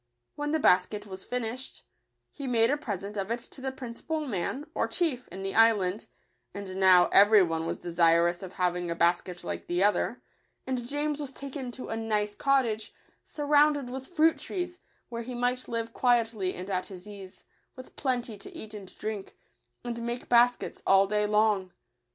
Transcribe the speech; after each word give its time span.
When 0.33 0.49
the 0.51 0.57
basket 0.57 1.05
was 1.05 1.23
finished, 1.23 1.83
he 2.31 2.47
made 2.47 2.71
a 2.71 2.75
present 2.75 3.17
of 3.17 3.29
it 3.29 3.41
to 3.41 3.61
the 3.61 3.71
principal 3.71 4.25
man, 4.27 4.65
or 4.73 4.87
chief, 4.87 5.27
in 5.27 5.43
the 5.43 5.53
island; 5.53 6.07
and 6.55 6.75
now 6.79 7.05
every 7.11 7.43
one 7.43 7.67
was 7.67 7.77
desirous 7.77 8.41
of 8.41 8.53
having 8.53 8.89
a 8.89 8.95
bas 8.95 9.21
ket 9.21 9.43
like 9.43 9.67
the 9.67 9.83
other; 9.83 10.23
and 10.65 10.87
James 10.87 11.19
was 11.21 11.31
taken 11.31 11.69
to 11.73 11.89
a 11.89 11.95
nice 11.97 12.33
cottage, 12.33 12.95
surrounded 13.25 13.91
with 13.91 14.07
fruit 14.07 14.39
trees, 14.39 14.79
where 15.09 15.21
he 15.21 15.35
might 15.35 15.67
live 15.67 15.93
quietly 15.93 16.55
and 16.55 16.71
at 16.71 16.87
his 16.87 17.07
ease, 17.07 17.43
with 17.75 17.95
plenty 17.95 18.39
to 18.39 18.51
eat 18.57 18.73
and 18.73 18.97
drink, 18.97 19.37
and 19.83 20.01
make 20.01 20.27
bas 20.27 20.57
kets 20.57 20.81
all 20.87 21.05
day 21.05 21.27
long. 21.27 21.73